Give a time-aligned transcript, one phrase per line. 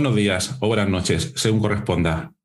[0.00, 2.32] Buenos días o buenas noches, según corresponda.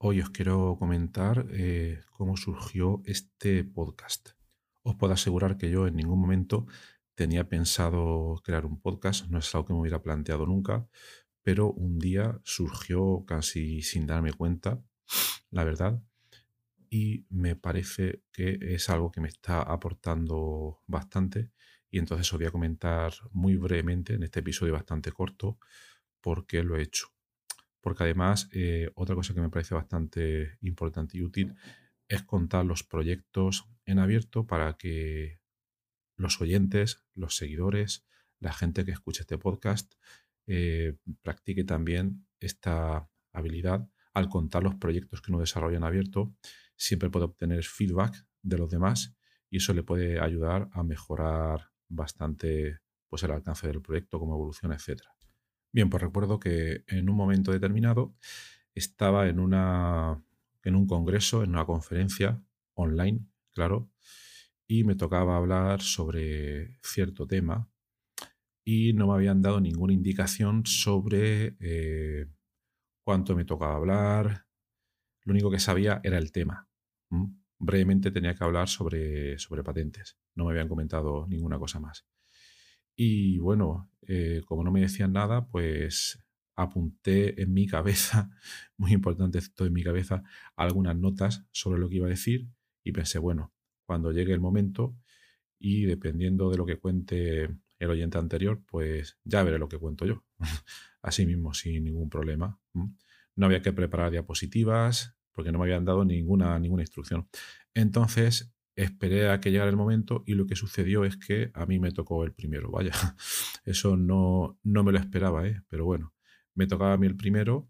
[0.00, 4.28] Hoy os quiero comentar eh, cómo surgió este podcast.
[4.82, 6.68] Os puedo asegurar que yo en ningún momento
[7.16, 10.86] tenía pensado crear un podcast, no es algo que me hubiera planteado nunca,
[11.42, 14.80] pero un día surgió casi sin darme cuenta,
[15.50, 16.00] la verdad,
[16.88, 21.50] y me parece que es algo que me está aportando bastante
[21.90, 25.58] y entonces os voy a comentar muy brevemente en este episodio bastante corto
[26.20, 27.17] por qué lo he hecho.
[27.80, 31.54] Porque además, eh, otra cosa que me parece bastante importante y útil
[32.08, 35.40] es contar los proyectos en abierto para que
[36.16, 38.06] los oyentes, los seguidores,
[38.40, 39.94] la gente que escuche este podcast
[40.46, 46.34] eh, practique también esta habilidad al contar los proyectos que uno desarrolla en abierto.
[46.76, 49.16] Siempre puede obtener feedback de los demás
[49.50, 54.76] y eso le puede ayudar a mejorar bastante pues, el alcance del proyecto, cómo evoluciona,
[54.76, 55.02] etc.
[55.72, 58.14] Bien, pues recuerdo que en un momento determinado
[58.74, 60.22] estaba en, una,
[60.64, 62.42] en un congreso, en una conferencia
[62.74, 63.90] online, claro,
[64.66, 67.68] y me tocaba hablar sobre cierto tema
[68.64, 72.26] y no me habían dado ninguna indicación sobre eh,
[73.04, 74.46] cuánto me tocaba hablar.
[75.24, 76.68] Lo único que sabía era el tema.
[77.58, 80.18] Brevemente tenía que hablar sobre, sobre patentes.
[80.34, 82.06] No me habían comentado ninguna cosa más.
[83.00, 86.18] Y bueno, eh, como no me decían nada, pues
[86.56, 88.28] apunté en mi cabeza,
[88.76, 90.24] muy importante esto en mi cabeza,
[90.56, 92.48] algunas notas sobre lo que iba a decir
[92.82, 93.52] y pensé, bueno,
[93.86, 94.96] cuando llegue el momento
[95.60, 97.44] y dependiendo de lo que cuente
[97.78, 100.24] el oyente anterior, pues ya veré lo que cuento yo.
[101.00, 102.58] Así mismo, sin ningún problema.
[103.36, 107.28] No había que preparar diapositivas porque no me habían dado ninguna, ninguna instrucción.
[107.74, 111.80] Entonces esperé a que llegara el momento y lo que sucedió es que a mí
[111.80, 112.70] me tocó el primero.
[112.70, 112.92] Vaya,
[113.64, 115.62] eso no, no me lo esperaba, ¿eh?
[115.68, 116.14] pero bueno,
[116.54, 117.68] me tocaba a mí el primero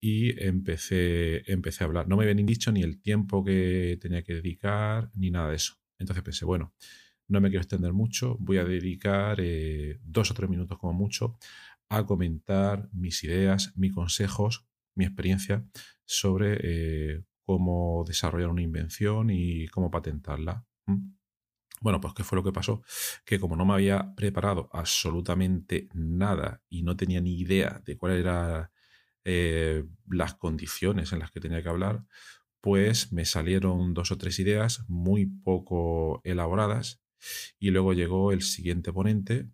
[0.00, 2.08] y empecé, empecé a hablar.
[2.08, 5.74] No me habían dicho ni el tiempo que tenía que dedicar ni nada de eso.
[5.98, 6.74] Entonces pensé, bueno,
[7.26, 11.36] no me quiero extender mucho, voy a dedicar eh, dos o tres minutos como mucho
[11.90, 15.66] a comentar mis ideas, mis consejos, mi experiencia
[16.06, 20.66] sobre eh, cómo desarrollar una invención y cómo patentarla.
[21.80, 22.82] Bueno, pues ¿qué fue lo que pasó?
[23.24, 28.20] Que como no me había preparado absolutamente nada y no tenía ni idea de cuáles
[28.20, 28.68] eran
[29.24, 32.04] eh, las condiciones en las que tenía que hablar,
[32.60, 37.00] pues me salieron dos o tres ideas muy poco elaboradas
[37.58, 39.48] y luego llegó el siguiente ponente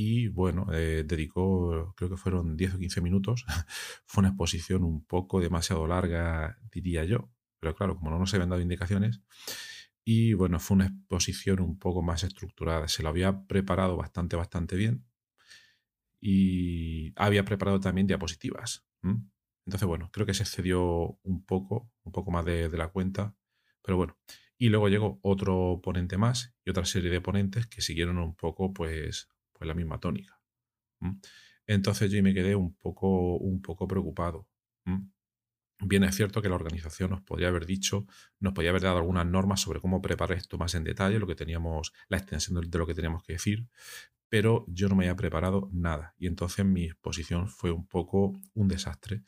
[0.00, 3.44] y bueno, eh, dedicó, creo que fueron 10 o 15 minutos.
[4.06, 8.48] Fue una exposición un poco demasiado larga, diría yo, pero claro, como no nos habían
[8.48, 9.22] dado indicaciones.
[10.04, 12.86] Y bueno, fue una exposición un poco más estructurada.
[12.86, 15.04] Se lo había preparado bastante, bastante bien.
[16.20, 18.86] Y había preparado también diapositivas.
[19.02, 23.34] Entonces, bueno, creo que se excedió un poco, un poco más de, de la cuenta.
[23.82, 24.16] Pero bueno,
[24.58, 28.72] y luego llegó otro ponente más y otra serie de ponentes que siguieron un poco,
[28.72, 30.40] pues, pues la misma tónica.
[31.66, 34.48] Entonces yo me quedé un poco, un poco preocupado.
[35.80, 38.06] Bien es cierto que la organización nos podría haber dicho,
[38.40, 41.36] nos podría haber dado algunas normas sobre cómo preparar esto más en detalle, lo que
[41.36, 43.68] teníamos, la extensión de lo que teníamos que decir,
[44.28, 46.14] pero yo no me había preparado nada.
[46.18, 49.22] Y entonces mi exposición fue un poco un desastre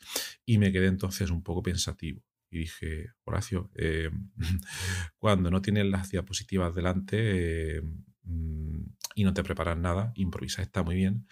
[0.45, 2.21] y me quedé entonces un poco pensativo.
[2.49, 4.09] Y dije, Horacio, eh,
[5.17, 7.81] cuando no tienes las diapositivas delante, eh,
[8.23, 8.70] mm,
[9.15, 11.27] y no te preparas nada, improvisa está muy bien,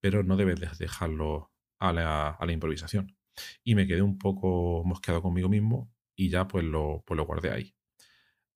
[0.00, 3.16] pero no debes dejarlo a la, improvisación.
[3.62, 7.50] Y me quedé un poco mosqueado conmigo mismo y ya pues lo, pues lo guardé
[7.50, 7.74] ahí.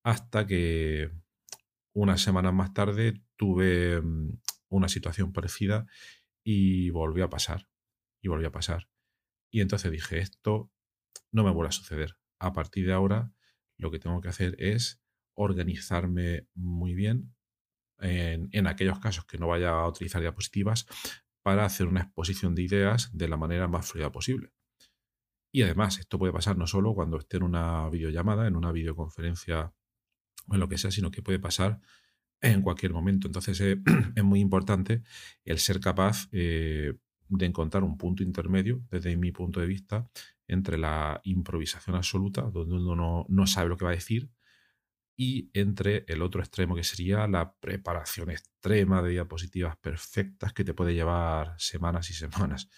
[0.05, 1.11] Hasta que
[1.95, 4.39] unas semanas más tarde tuve mm,
[4.69, 5.87] una situación parecida
[6.45, 7.69] y volvió a pasar.
[8.23, 8.89] Y volvió a pasar.
[9.51, 10.71] Y entonces dije, esto
[11.33, 12.17] no me vuelve a suceder.
[12.39, 13.33] A partir de ahora,
[13.77, 15.01] lo que tengo que hacer es
[15.35, 17.35] organizarme muy bien,
[18.01, 20.87] en, aquellos casos que no vaya a utilizar diapositivas
[21.43, 24.53] para hacer una exposición de ideas de la manera más fluida posible.
[25.51, 29.73] Y además, esto puede pasar no solo cuando esté en una videollamada, en una videoconferencia
[30.47, 31.81] o en lo que sea, sino que puede pasar
[32.41, 33.27] en cualquier momento.
[33.27, 33.81] Entonces eh,
[34.15, 35.03] es muy importante
[35.45, 36.95] el ser capaz eh,
[37.29, 40.09] de encontrar un punto intermedio, desde mi punto de vista,
[40.47, 44.31] entre la improvisación absoluta, donde uno no, no sabe lo que va a decir,
[45.21, 50.75] y entre el otro extremo, que sería la preparación extrema de diapositivas perfectas que te
[50.75, 52.69] puede llevar semanas y semanas.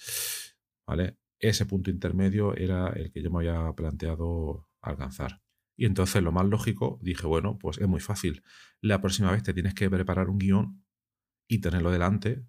[0.86, 1.18] ¿Vale?
[1.38, 5.42] Ese punto intermedio era el que yo me había planteado alcanzar.
[5.76, 8.42] Y entonces lo más lógico, dije, bueno, pues es muy fácil.
[8.80, 10.82] La próxima vez te tienes que preparar un guion
[11.46, 12.42] y tenerlo delante,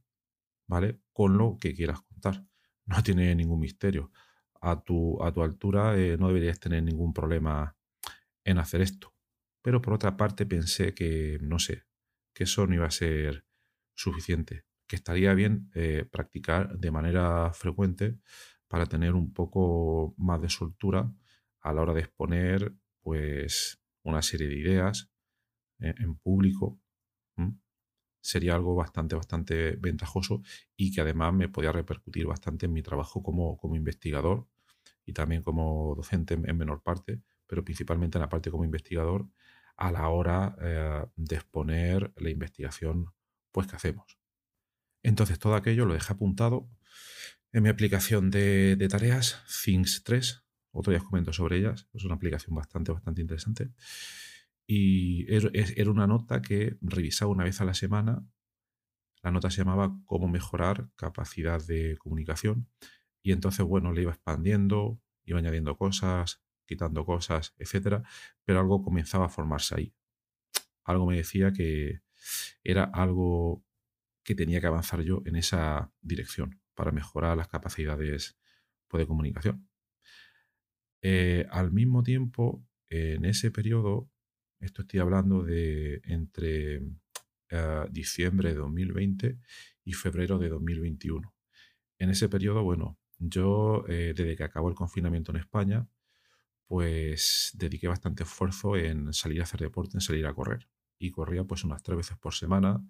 [0.70, 1.02] ¿vale?
[1.12, 2.46] Con lo que quieras contar.
[2.86, 4.12] No tiene ningún misterio.
[4.62, 7.76] A tu, a tu altura eh, no deberías tener ningún problema
[8.46, 9.14] en hacer esto.
[9.62, 11.84] Pero por otra parte pensé que, no sé,
[12.34, 13.46] que eso no iba a ser
[13.94, 14.66] suficiente.
[14.88, 18.18] Que estaría bien eh, practicar de manera frecuente
[18.68, 21.14] para tener un poco más de soltura
[21.62, 25.12] a la hora de exponer pues una serie de ideas
[25.80, 26.80] eh, en público.
[28.24, 30.44] Sería algo bastante, bastante ventajoso
[30.78, 34.48] y que además me podía repercutir bastante en mi trabajo como, como investigador
[35.06, 39.28] y también como docente en, menor parte, pero principalmente en la parte como investigador
[39.76, 43.08] a la hora eh, de exponer la investigación
[43.52, 44.18] pues que hacemos.
[45.04, 46.70] Entonces todo aquello lo dejé apuntado
[47.52, 51.90] en mi aplicación de, de tareas, Things 3, otro día os comento sobre ellas.
[51.92, 53.74] Es una aplicación bastante, bastante interesante.
[54.66, 58.26] Y era una nota que revisaba una vez a la semana.
[59.24, 62.70] La nota se llamaba Cómo mejorar capacidad de comunicación.
[63.22, 68.04] Y entonces, bueno, le iba expandiendo, iba añadiendo cosas, quitando cosas, etcétera.
[68.46, 69.94] Pero algo comenzaba a formarse ahí.
[70.86, 72.02] Algo me decía que
[72.64, 73.64] era algo
[74.24, 78.38] que tenía que avanzar yo en esa dirección para mejorar las capacidades
[78.88, 79.68] pues, de comunicación.
[81.02, 84.10] Eh, al mismo tiempo, en ese periodo,
[84.60, 86.82] esto estoy hablando de entre
[87.50, 89.38] eh, diciembre de 2020
[89.84, 91.34] y febrero de 2021.
[91.98, 95.88] En ese periodo, bueno, yo eh, desde que acabó el confinamiento en España,
[96.72, 100.70] pues dediqué bastante esfuerzo en salir a hacer deporte, en salir a correr.
[100.98, 102.82] Y corría pues unas tres veces por semana,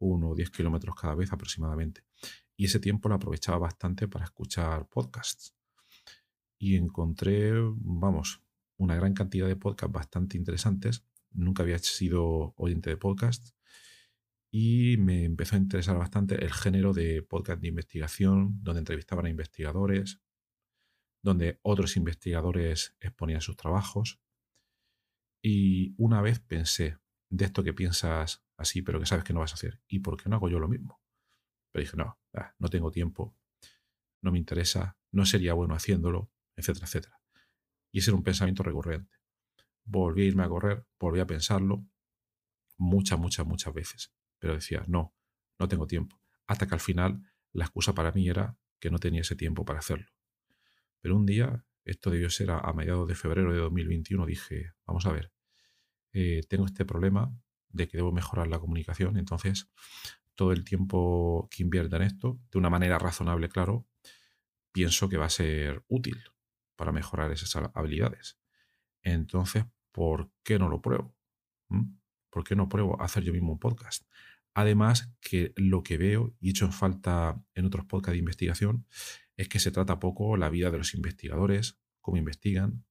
[0.00, 2.02] uno o diez kilómetros cada vez aproximadamente.
[2.56, 5.54] Y ese tiempo lo aprovechaba bastante para escuchar podcasts
[6.58, 8.42] y encontré, vamos,
[8.76, 11.04] una gran cantidad de podcasts bastante interesantes.
[11.30, 13.54] Nunca había sido oyente de podcasts
[14.50, 19.30] y me empezó a interesar bastante el género de podcast de investigación, donde entrevistaban a
[19.30, 20.20] investigadores,
[21.22, 24.20] donde otros investigadores exponían sus trabajos.
[25.40, 26.98] Y una vez pensé,
[27.28, 30.16] de esto que piensas así, pero que sabes que no vas a hacer, ¿y por
[30.16, 31.00] qué no hago yo lo mismo?
[31.70, 33.34] Pero dije, no, ah, no tengo tiempo,
[34.20, 37.20] no me interesa, no sería bueno haciéndolo, etcétera, etcétera.
[37.90, 39.16] Y ese era un pensamiento recurrente.
[39.84, 41.86] Volví a irme a correr, volví a pensarlo
[42.76, 44.12] muchas, muchas, muchas veces.
[44.38, 45.14] Pero decía, no,
[45.58, 46.20] no tengo tiempo.
[46.46, 49.78] Hasta que al final la excusa para mí era que no tenía ese tiempo para
[49.78, 50.10] hacerlo.
[51.02, 55.12] Pero un día, esto debió ser a, mediados de febrero de 2021, dije, vamos a
[55.12, 55.32] ver,
[56.12, 57.30] eh, tengo este problema
[57.68, 59.68] de que debo mejorar la comunicación, entonces
[60.34, 63.86] todo el tiempo que invierta en esto, de una manera razonable, claro,
[64.72, 66.22] pienso que va a ser útil
[66.76, 68.38] para mejorar esas habilidades.
[69.02, 71.14] Entonces, ¿por qué no lo pruebo?
[71.68, 71.96] ¿Mm?
[72.30, 74.06] ¿Por qué no pruebo hacer yo mismo un podcast?
[74.54, 78.86] Además, que lo que veo y hecho falta en otros podcasts de investigación
[79.36, 82.84] es que se trata poco la vida de los investigadores, cómo investigan.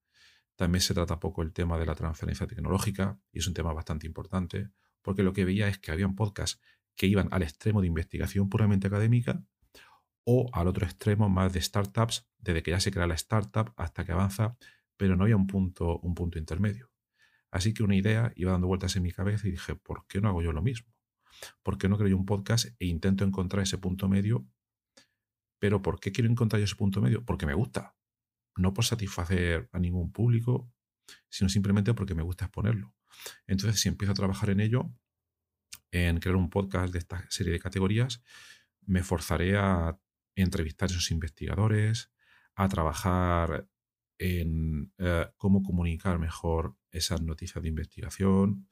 [0.55, 4.07] También se trata poco el tema de la transferencia tecnológica, y es un tema bastante
[4.07, 4.69] importante,
[5.01, 6.59] porque lo que veía es que habían podcasts
[6.95, 9.43] que iban al extremo de investigación puramente académica
[10.23, 14.05] o al otro extremo más de startups, desde que ya se crea la startup hasta
[14.05, 14.55] que avanza,
[14.97, 16.91] pero no había un punto, un punto intermedio.
[17.49, 20.29] Así que una idea iba dando vueltas en mi cabeza y dije, ¿por qué no
[20.29, 20.91] hago yo lo mismo?
[21.63, 24.47] ¿Por qué no creo yo un podcast e intento encontrar ese punto medio?
[25.59, 27.23] Pero ¿por qué quiero encontrar ese punto medio?
[27.23, 27.95] Porque me gusta.
[28.57, 30.71] No por satisfacer a ningún público,
[31.29, 32.93] sino simplemente porque me gusta exponerlo.
[33.47, 34.91] Entonces, si empiezo a trabajar en ello,
[35.91, 38.23] en crear un podcast de esta serie de categorías,
[38.81, 39.99] me forzaré a
[40.35, 42.11] entrevistar a esos investigadores,
[42.55, 43.67] a trabajar
[44.17, 48.67] en eh, cómo comunicar mejor esas noticias de investigación.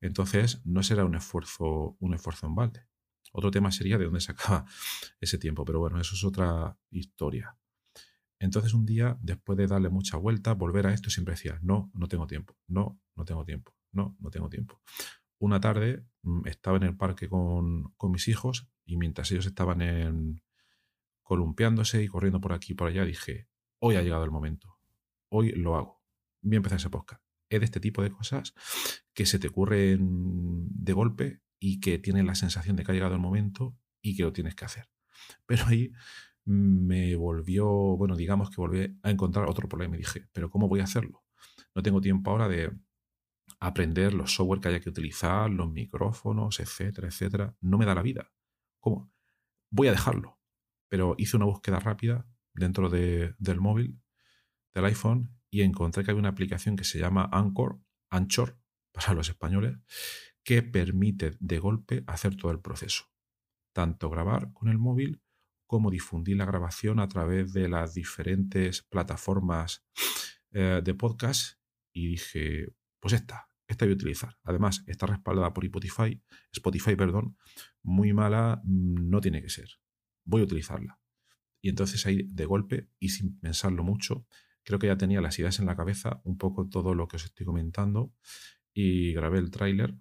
[0.00, 2.86] Entonces, no será un esfuerzo, un esfuerzo en balde.
[3.32, 4.64] Otro tema sería de dónde se acaba
[5.20, 7.56] ese tiempo, pero bueno, eso es otra historia.
[8.38, 12.08] Entonces, un día, después de darle mucha vuelta, volver a esto, siempre decía, no, no
[12.08, 14.80] tengo tiempo, no, no tengo tiempo, no, no tengo tiempo.
[15.38, 19.82] Una tarde mm, estaba en el parque con, con mis hijos y mientras ellos estaban
[19.82, 20.42] en,
[21.22, 24.78] columpiándose y corriendo por aquí y por allá, dije, hoy ha llegado el momento,
[25.28, 26.02] hoy lo hago,
[26.42, 27.22] voy a empezar ese podcast.
[27.50, 28.54] Es de este tipo de cosas
[29.12, 33.14] que se te ocurren de golpe y que tienes la sensación de que ha llegado
[33.14, 34.88] el momento y que lo tienes que hacer.
[35.46, 35.92] Pero ahí
[36.44, 40.80] me volvió, bueno, digamos que volví a encontrar otro problema y dije, pero ¿cómo voy
[40.80, 41.24] a hacerlo?
[41.74, 42.72] No tengo tiempo ahora de
[43.58, 47.54] aprender los software que haya que utilizar, los micrófonos, etcétera, etcétera.
[47.60, 48.32] No me da la vida.
[48.80, 49.12] ¿Cómo?
[49.70, 50.38] Voy a dejarlo.
[50.88, 54.00] Pero hice una búsqueda rápida dentro de, del móvil,
[54.74, 57.80] del iPhone, y encontré que hay una aplicación que se llama Anchor,
[58.10, 58.58] Anchor,
[58.92, 59.76] para los españoles,
[60.42, 63.04] que permite de golpe hacer todo el proceso.
[63.72, 65.22] Tanto grabar con el móvil
[65.66, 69.84] como difundir la grabación a través de las diferentes plataformas
[70.52, 71.60] eh, de podcast.
[71.92, 74.36] Y dije, pues esta, esta voy a utilizar.
[74.42, 76.20] Además, está respaldada por Spotify,
[76.52, 77.36] Spotify, perdón,
[77.82, 79.68] muy mala mm, no tiene que ser.
[80.24, 80.98] Voy a utilizarla.
[81.62, 84.26] Y entonces ahí de golpe y sin pensarlo mucho,
[84.64, 87.24] creo que ya tenía las ideas en la cabeza, un poco todo lo que os
[87.24, 88.12] estoy comentando
[88.72, 89.94] y grabé el tráiler.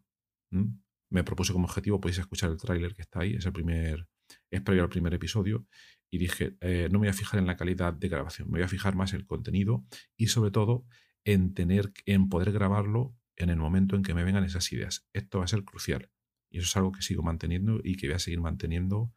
[1.10, 4.08] Me propuse como objetivo, podéis escuchar el tráiler que está ahí, es el primer,
[4.52, 5.66] es previo al primer episodio
[6.10, 8.64] y dije, eh, no me voy a fijar en la calidad de grabación, me voy
[8.64, 9.86] a fijar más en el contenido
[10.18, 10.86] y sobre todo
[11.24, 15.08] en tener, en poder grabarlo en el momento en que me vengan esas ideas.
[15.14, 16.12] Esto va a ser crucial.
[16.52, 19.14] Y eso es algo que sigo manteniendo y que voy a seguir manteniendo,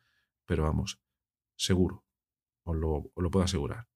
[0.47, 1.01] pero vamos,
[1.57, 2.05] seguro.
[2.65, 3.89] Os lo, puedo asegurar.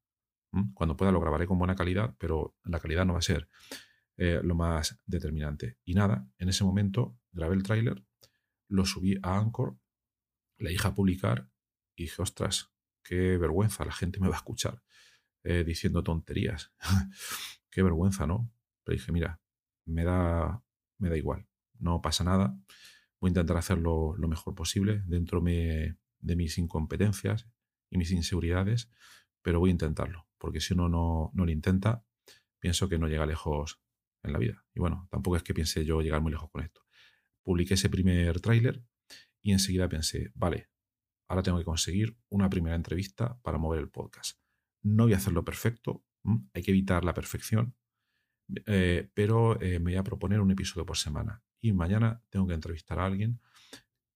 [0.74, 3.48] Cuando pueda lo grabaré con buena calidad, pero la calidad no va a ser
[4.16, 5.78] eh, lo más determinante.
[5.84, 8.04] Y nada, en ese momento grabé el tráiler,
[8.68, 9.78] lo subí a Anchor,
[10.58, 11.50] le dije a publicar
[11.94, 12.72] y dije, ostras,
[13.02, 14.82] qué vergüenza, la gente me va a escuchar
[15.44, 16.72] eh, diciendo tonterías.
[17.70, 18.50] qué vergüenza, ¿no?
[18.84, 19.40] Pero dije, mira,
[19.84, 20.62] me da,
[20.98, 21.46] me da igual,
[21.78, 22.58] no pasa nada,
[23.20, 25.96] voy a intentar hacerlo lo mejor posible dentro de
[26.36, 27.46] mis incompetencias
[27.90, 28.90] y mis inseguridades,
[29.42, 32.04] pero voy a intentarlo, porque si uno no, no lo intenta,
[32.60, 33.82] pienso que no llega lejos
[34.22, 34.64] en la vida.
[34.72, 36.82] Y bueno, tampoco es que piense yo llegar muy lejos con esto.
[37.42, 38.84] Publiqué ese primer tráiler
[39.42, 40.70] y enseguida pensé, vale,
[41.26, 44.38] ahora tengo que conseguir una primera entrevista para mover el podcast.
[44.82, 46.04] No voy a hacerlo perfecto,
[46.54, 47.74] hay que evitar la perfección,
[48.66, 51.42] eh, pero eh, me voy a proponer un episodio por semana.
[51.60, 53.40] Y mañana tengo que entrevistar a alguien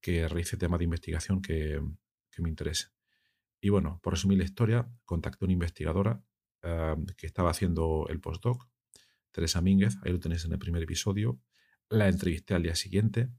[0.01, 1.83] que realice temas de investigación que,
[2.39, 2.87] me interese.
[3.61, 6.23] Y bueno, por resumir la historia, contacté a una investigadora
[6.63, 8.69] ah, que estaba haciendo el postdoc,
[9.33, 11.41] Teresa Mínguez, ahí lo tenéis en el primer episodio.
[11.89, 13.31] La entrevisté al día siguiente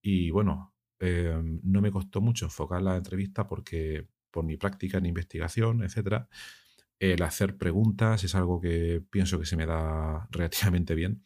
[0.00, 5.06] y bueno, em, no me costó mucho enfocar la entrevista porque por mi práctica en
[5.06, 6.28] investigación, etcétera,
[6.98, 11.22] el hacer preguntas es algo que pienso que se me da relativamente bien.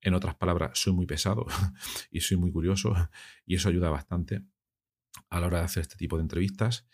[0.00, 1.46] En otras palabras, soy muy pesado
[2.10, 2.94] y soy muy curioso
[3.46, 4.42] y eso ayuda bastante
[5.30, 6.86] a la hora de hacer este tipo de entrevistas.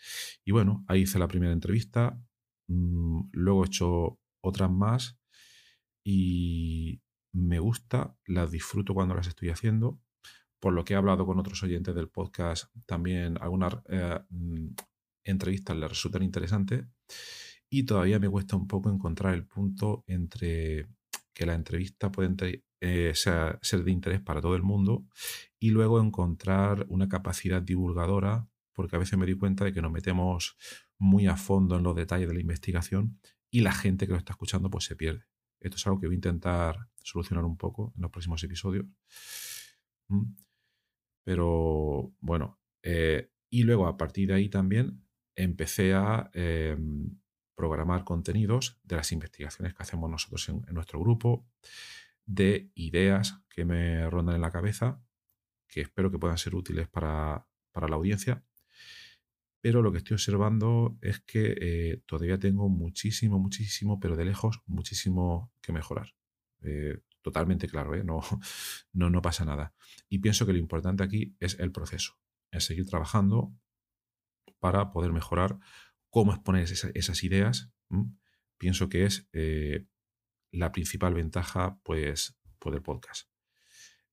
[0.43, 2.19] Y bueno, ahí hice la primera entrevista,
[2.67, 5.17] mm, luego he hecho otras más
[6.03, 7.01] y
[7.33, 9.99] me gusta, las disfruto cuando las estoy haciendo.
[10.59, 14.69] Por lo que he hablado con otros oyentes del podcast, también algunas eh, mm,
[15.23, 16.85] entrevistas les resultan interesantes
[17.69, 20.87] y todavía me cuesta un poco encontrar el punto entre
[21.33, 22.29] que la entrevista puede
[22.81, 25.05] eh, ser, de interés para todo el mundo
[25.59, 29.91] y luego encontrar una capacidad divulgadora, porque a veces me doy cuenta de que nos
[29.91, 30.57] metemos
[30.97, 34.33] muy a fondo en los detalles de la investigación y la gente que lo está
[34.33, 35.25] escuchando pues se pierde.
[35.59, 38.85] Esto es algo que voy a intentar solucionar un poco en los próximos episodios.
[41.23, 45.05] Pero bueno, eh, y luego a partir de ahí también
[45.35, 47.17] empecé a em,
[47.55, 51.47] programar contenidos de las investigaciones que hacemos nosotros en, nuestro grupo,
[52.25, 55.01] de ideas que me rondan en la cabeza,
[55.67, 58.43] que espero que puedan ser útiles para, la audiencia.
[59.61, 64.61] Pero lo que estoy observando es que eh, todavía tengo muchísimo, muchísimo, pero de lejos,
[64.65, 66.15] muchísimo que mejorar.
[66.61, 68.03] Eh, totalmente claro, ¿eh?
[68.03, 68.21] no,
[68.93, 69.73] no, no pasa nada.
[70.09, 72.17] Y pienso que lo importante aquí es el proceso,
[72.51, 73.53] es seguir trabajando
[74.59, 75.59] para poder mejorar
[76.09, 77.71] cómo exponer esas ideas,
[78.57, 79.27] pienso que es
[80.55, 83.29] la principal ventaja pues, pues, del podcast.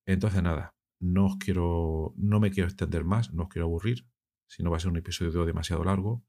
[0.06, 4.06] Entonces, nada, no os quiero, no me quiero extender más, no os quiero aburrir,
[4.46, 6.24] si no va a ser un episodio demasiado largo.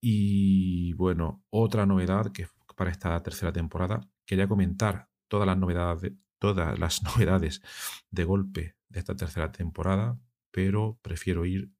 [0.00, 6.78] Y bueno, otra novedad que para esta tercera temporada, quería comentar todas las novedades, todas
[6.78, 7.62] las novedades
[8.10, 10.18] de golpe de esta tercera temporada,
[10.50, 11.70] pero prefiero ir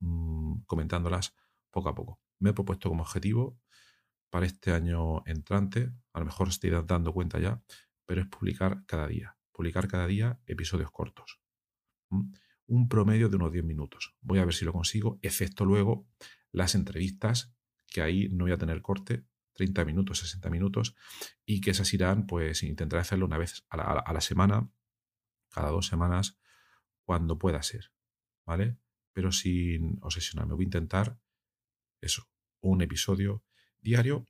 [0.00, 1.34] mm, comentándolas
[1.70, 3.58] poco a poco me he propuesto como objetivo
[4.30, 7.62] para este año entrante, a lo mejor estoy dando cuenta ya,
[8.04, 11.40] pero es publicar cada día, publicar cada día episodios cortos.
[12.66, 14.16] Un promedio de unos 10 minutos.
[14.20, 16.08] Voy a ver si lo consigo, excepto luego
[16.52, 17.54] las entrevistas,
[17.86, 20.96] que ahí no voy a tener corte, 30 minutos, 60 minutos,
[21.44, 24.70] y que esas irán, pues intentaré hacerlo una vez a la, a la semana,
[25.50, 26.38] cada dos semanas,
[27.04, 27.92] cuando pueda ser,
[28.44, 28.78] ¿vale?
[29.12, 30.54] Pero sin obsesionarme.
[30.54, 31.18] Voy a intentar
[32.00, 32.28] eso,
[32.60, 33.44] un episodio
[33.86, 34.28] diario,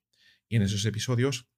[0.49, 1.49] y en esos episodios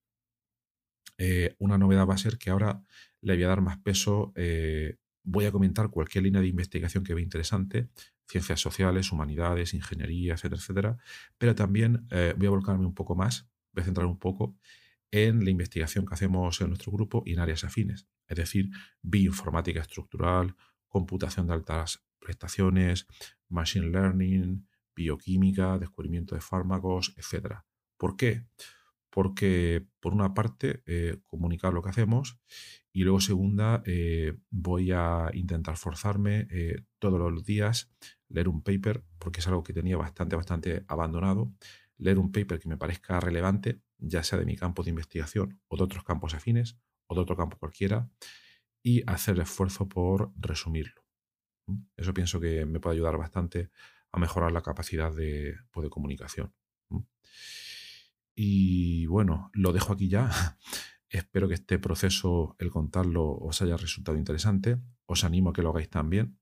[1.18, 2.82] eh, una novedad va a ser que ahora
[3.20, 7.12] le voy a dar más peso, eh, voy a comentar cualquier línea de investigación que
[7.12, 7.88] vea interesante,
[8.28, 10.96] ciencias sociales, humanidades, ingeniería, etcétera, etcétera,
[11.36, 14.56] pero también eh, voy a volcarme un poco más, voy a centrar un poco
[15.10, 18.70] en la investigación que hacemos en nuestro grupo y en áreas afines, es decir,
[19.02, 20.54] bioinformática estructural,
[20.86, 23.06] computación de altas prestaciones,
[23.48, 27.67] machine learning, bioquímica, descubrimiento de fármacos, etcétera.
[27.98, 28.46] ¿Por qué?
[29.18, 32.38] porque por una parte eh, comunicar lo que hacemos
[32.92, 37.90] y luego segunda eh, voy a intentar forzarme eh, todos los días
[38.28, 41.52] leer un paper porque es algo que tenía bastante bastante abandonado
[41.96, 45.76] leer un paper que me parezca relevante ya sea de mi campo de investigación o
[45.76, 48.08] de otros campos afines o de otro campo cualquiera
[48.82, 51.04] y hacer esfuerzo por resumirlo
[51.96, 53.70] eso pienso que me puede ayudar bastante
[54.12, 56.54] a mejorar la capacidad de, pues, de comunicación
[58.40, 60.30] y bueno, lo dejo aquí ya.
[61.08, 64.78] Espero que este proceso, el contarlo, os haya resultado interesante.
[65.06, 66.38] Os animo a que lo hagáis también.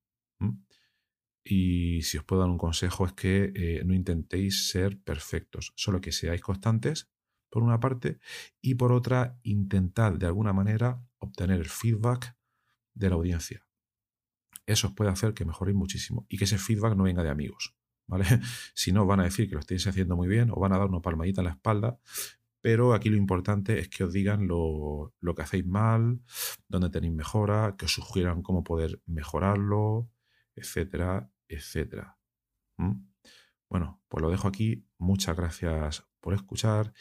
[1.43, 6.03] Y si os puedo dar un consejo es que eh, no intentéis ser perfectos, solo
[6.03, 7.09] que seáis constantes,
[7.49, 8.19] por una parte,
[8.61, 12.37] y por otra, intentad de alguna manera obtener el feedback
[12.95, 13.67] de la audiencia.
[14.67, 17.76] Eso os puede hacer que mejoréis muchísimo y que ese feedback no venga de amigos.
[18.07, 18.25] ¿Vale?
[18.75, 20.89] Si no, van a decir que lo estáis haciendo muy bien o van a dar
[20.89, 21.99] una palmadita en la espalda,
[22.61, 26.21] pero aquí lo importante es que os digan lo, que hacéis mal,
[26.69, 30.11] dónde tenéis mejora, que os sugieran cómo poder mejorarlo,
[30.57, 32.19] etcétera, etcétera.
[33.69, 34.85] Bueno, pues lo dejo aquí.
[34.99, 36.93] Muchas gracias por escuchar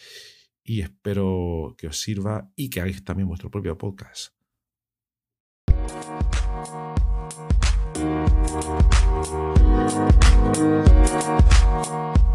[0.63, 4.35] y espero que os sirva y que hagáis también vuestro propio podcast.
[7.95, 8.29] Thank
[11.89, 12.34] you.